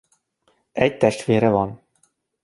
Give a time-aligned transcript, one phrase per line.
[0.71, 1.81] Egy testvére van.